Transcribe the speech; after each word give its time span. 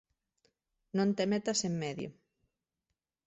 non 0.97 1.09
te 1.17 1.23
metas 1.33 1.59
en 1.67 1.73
medio. 1.83 2.09